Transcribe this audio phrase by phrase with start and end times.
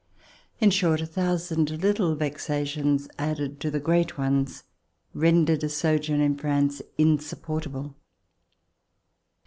[0.59, 4.63] In short, a thousand Httle vexations added to great ones
[5.13, 7.95] rendered a sojourn in France insupportable.